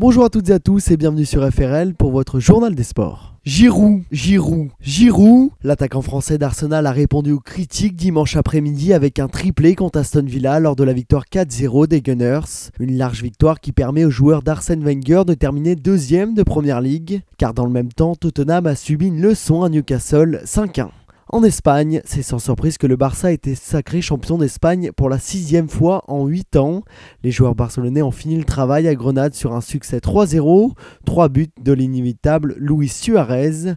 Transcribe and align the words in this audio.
Bonjour 0.00 0.24
à 0.24 0.30
toutes 0.30 0.48
et 0.50 0.52
à 0.52 0.60
tous 0.60 0.92
et 0.92 0.96
bienvenue 0.96 1.24
sur 1.24 1.44
FRL 1.52 1.92
pour 1.92 2.12
votre 2.12 2.38
journal 2.38 2.72
des 2.76 2.84
sports. 2.84 3.34
Giroud, 3.44 4.04
Giroud, 4.12 4.68
Giroud 4.80 5.50
L'attaquant 5.64 6.02
français 6.02 6.38
d'Arsenal 6.38 6.86
a 6.86 6.92
répondu 6.92 7.32
aux 7.32 7.40
critiques 7.40 7.96
dimanche 7.96 8.36
après-midi 8.36 8.92
avec 8.92 9.18
un 9.18 9.26
triplé 9.26 9.74
contre 9.74 9.98
Aston 9.98 10.22
Villa 10.24 10.60
lors 10.60 10.76
de 10.76 10.84
la 10.84 10.92
victoire 10.92 11.24
4-0 11.24 11.88
des 11.88 12.00
Gunners. 12.00 12.70
Une 12.78 12.96
large 12.96 13.24
victoire 13.24 13.58
qui 13.58 13.72
permet 13.72 14.04
aux 14.04 14.10
joueurs 14.10 14.44
d'Arsène 14.44 14.84
Wenger 14.84 15.24
de 15.26 15.34
terminer 15.34 15.74
deuxième 15.74 16.34
de 16.34 16.44
Première 16.44 16.80
Ligue, 16.80 17.22
car 17.36 17.52
dans 17.52 17.64
le 17.64 17.72
même 17.72 17.92
temps, 17.92 18.14
Tottenham 18.14 18.68
a 18.68 18.76
subi 18.76 19.08
une 19.08 19.20
leçon 19.20 19.64
à 19.64 19.68
Newcastle 19.68 20.42
5-1. 20.44 20.90
En 21.30 21.44
Espagne, 21.44 22.00
c'est 22.06 22.22
sans 22.22 22.38
surprise 22.38 22.78
que 22.78 22.86
le 22.86 22.96
Barça 22.96 23.28
a 23.28 23.32
été 23.32 23.54
sacré 23.54 24.00
champion 24.00 24.38
d'Espagne 24.38 24.92
pour 24.96 25.10
la 25.10 25.18
sixième 25.18 25.68
fois 25.68 26.02
en 26.08 26.24
8 26.24 26.56
ans. 26.56 26.84
Les 27.22 27.30
joueurs 27.30 27.54
barcelonais 27.54 28.00
ont 28.00 28.10
fini 28.10 28.38
le 28.38 28.44
travail 28.44 28.88
à 28.88 28.94
Grenade 28.94 29.34
sur 29.34 29.52
un 29.52 29.60
succès 29.60 29.98
3-0, 29.98 30.72
3 31.04 31.28
buts 31.28 31.52
de 31.60 31.72
l'inévitable 31.74 32.54
Luis 32.58 32.88
Suarez. 32.88 33.74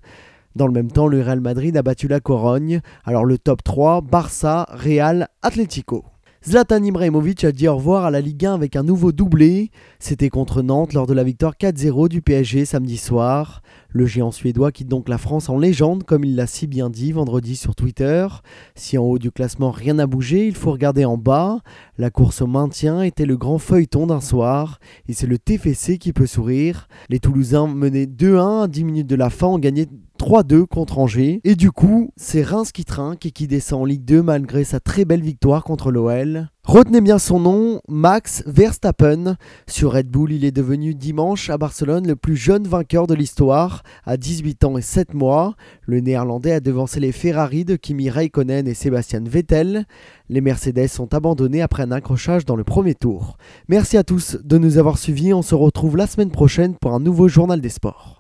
Dans 0.56 0.66
le 0.66 0.72
même 0.72 0.94
temps, 0.94 1.08
le 1.08 1.22
Real 1.22 1.42
Madrid 1.42 1.76
a 1.76 1.84
battu 1.84 2.08
la 2.08 2.22
Corogne. 2.22 2.80
Alors 3.04 3.26
le 3.26 3.38
top 3.38 3.66
3, 3.66 4.00
Barça, 4.00 4.66
Real, 4.70 5.28
Atlético. 5.42 6.06
Zlatan 6.44 6.84
Ibrahimovic 6.84 7.44
a 7.44 7.52
dit 7.52 7.68
au 7.68 7.76
revoir 7.76 8.04
à 8.04 8.10
la 8.10 8.20
Ligue 8.20 8.48
1 8.48 8.56
avec 8.56 8.76
un 8.76 8.82
nouveau 8.82 9.12
doublé. 9.12 9.70
C'était 10.00 10.30
contre 10.30 10.64
Nantes 10.64 10.94
lors 10.94 11.06
de 11.06 11.14
la 11.14 11.24
victoire 11.24 11.54
4-0 11.54 12.10
du 12.10 12.24
PSG 12.24 12.66
samedi 12.66 12.98
soir. 12.98 13.62
Le 13.90 14.08
géant 14.08 14.32
suédois 14.32 14.72
quitte 14.72 14.88
donc 14.88 15.08
la 15.08 15.20
France 15.20 15.50
en 15.50 15.60
légende, 15.60 16.04
comme 16.04 16.24
il 16.24 16.36
l'a 16.36 16.48
si 16.48 16.66
bien 16.66 16.90
dit 16.90 17.12
vendredi 17.12 17.56
sur 17.56 17.76
Twitter. 17.76 18.26
Si 18.74 18.98
en 18.98 19.04
haut 19.04 19.20
du 19.20 19.30
classement 19.30 19.70
rien 19.70 19.94
n'a 19.94 20.08
bougé, 20.08 20.48
il 20.48 20.56
faut 20.56 20.72
regarder 20.72 21.06
en 21.06 21.16
bas. 21.16 21.60
La 22.00 22.10
course 22.10 22.42
au 22.42 22.48
maintien 22.48 23.04
était 23.04 23.28
le 23.28 23.38
grand 23.38 23.60
feuilleton 23.60 24.08
d'un 24.08 24.22
soir, 24.22 24.80
et 25.08 25.14
c'est 25.14 25.28
le 25.28 25.38
TFC 25.38 26.00
qui 26.00 26.12
peut 26.12 26.26
sourire. 26.26 26.88
Les 27.10 27.20
Toulousains 27.20 27.68
menaient 27.68 28.08
2-1 28.08 28.64
à 28.64 28.68
10 28.68 28.84
minutes 28.84 29.08
de 29.08 29.16
la 29.16 29.30
fin 29.30 29.46
ont 29.46 29.60
gagné 29.60 29.88
3-2 30.32 30.66
contre 30.66 30.98
Angers. 30.98 31.42
Et 31.44 31.56
du 31.56 31.72
coup, 31.72 32.14
c'est 32.16 32.42
Reims 32.42 32.72
qui 32.72 32.86
trinque 32.86 33.26
et 33.26 33.32
qui 33.32 33.48
descend 33.48 33.82
en 33.82 33.86
Ligue 33.86 34.06
2 34.06 34.22
malgré 34.22 34.64
sa 34.64 34.80
très 34.80 35.04
belle 35.04 35.20
victoire 35.20 35.66
contre 35.66 35.92
l'OL. 35.92 36.48
Retenez 36.64 37.02
bien 37.02 37.20
son 37.20 37.42
nom, 37.42 37.82
Max 37.90 38.42
Verstappen. 38.46 39.36
Sur 39.68 39.92
Red 39.92 40.08
Bull, 40.08 40.32
il 40.32 40.46
est 40.46 40.54
devenu 40.54 40.96
dimanche 40.96 41.50
à 41.50 41.58
Barcelone 41.58 42.08
le 42.08 42.16
plus 42.16 42.38
jeune 42.38 42.66
vainqueur 42.66 43.08
de 43.08 43.14
l'histoire, 43.14 43.84
à 44.06 44.16
18 44.16 44.64
ans 44.64 44.78
et 44.78 44.82
7 44.82 45.14
mois. 45.14 45.56
Le 45.82 46.00
néerlandais 46.00 46.54
a 46.54 46.60
devancé 46.62 47.02
les 47.02 47.12
Ferrari 47.12 47.66
de 47.66 47.76
Kimi 47.76 48.10
Raikkonen 48.10 48.70
et 48.70 48.74
Sébastien 48.74 49.20
Vettel. 49.26 49.86
Les 50.30 50.40
Mercedes 50.40 50.88
sont 50.88 51.14
abandonnés 51.14 51.62
après 51.62 51.84
un 51.84 51.92
accrochage 51.92 52.46
dans 52.46 52.56
le 52.56 52.64
premier 52.64 52.96
tour. 52.96 53.36
Merci 53.68 53.98
à 53.98 54.06
tous 54.06 54.38
de 54.42 54.58
nous 54.58 54.78
avoir 54.78 54.98
suivis, 54.98 55.34
on 55.34 55.42
se 55.42 55.56
retrouve 55.56 55.98
la 55.98 56.08
semaine 56.08 56.32
prochaine 56.32 56.76
pour 56.76 56.94
un 56.94 57.02
nouveau 57.02 57.28
journal 57.28 57.60
des 57.60 57.68
sports. 57.68 58.08